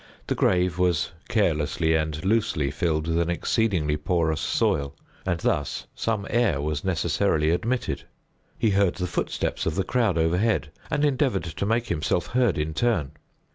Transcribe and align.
The 0.25 0.33
grave 0.33 0.79
was 0.79 1.11
carelessly 1.29 1.93
and 1.93 2.25
loosely 2.25 2.71
filled 2.71 3.07
with 3.07 3.19
an 3.19 3.29
exceedingly 3.29 3.97
porous 3.97 4.41
soil; 4.41 4.95
and 5.27 5.39
thus 5.41 5.85
some 5.93 6.25
air 6.27 6.59
was 6.59 6.83
necessarily 6.83 7.51
admitted. 7.51 8.05
He 8.57 8.71
heard 8.71 8.95
the 8.95 9.05
footsteps 9.05 9.67
of 9.67 9.75
the 9.75 9.83
crowd 9.83 10.17
overhead, 10.17 10.71
and 10.89 11.05
endeavored 11.05 11.43
to 11.43 11.65
make 11.67 11.85
himself 11.89 12.25
heard 12.25 12.57
in 12.57 12.73
turn. 12.73 13.11